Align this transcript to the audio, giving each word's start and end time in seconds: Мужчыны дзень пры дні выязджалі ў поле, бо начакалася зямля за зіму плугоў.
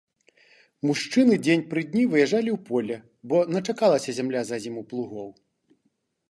Мужчыны 0.91 1.35
дзень 1.47 1.63
пры 1.73 1.83
дні 1.91 2.03
выязджалі 2.13 2.49
ў 2.55 2.57
поле, 2.71 2.97
бо 3.33 3.43
начакалася 3.57 4.09
зямля 4.21 4.41
за 4.49 4.61
зіму 4.65 4.81
плугоў. 4.95 5.29